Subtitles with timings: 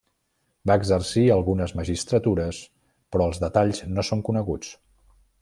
[0.69, 2.63] Va exercir algunes magistratures
[3.17, 4.75] però els detalls no són coneguts.